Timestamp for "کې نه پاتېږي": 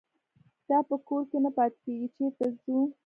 1.29-2.07